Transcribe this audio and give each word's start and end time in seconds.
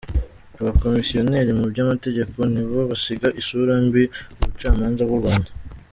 Abakomisiyoneri 0.59 1.51
mu 1.59 1.65
by’amategeko 1.71 2.37
nib 2.51 2.69
o 2.79 2.81
basiga 2.91 3.27
isura 3.41 3.73
mbi 3.85 4.03
ubucamanza 4.43 5.01
bw’u 5.07 5.21
Rwanda. 5.21 5.49